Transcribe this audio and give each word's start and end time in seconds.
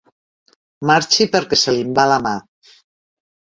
Marxi 0.91 1.27
perquè 1.37 1.61
se 1.65 1.75
li'n 1.77 1.93
va 2.01 2.07
la 2.15 2.19
mà. 2.27 2.35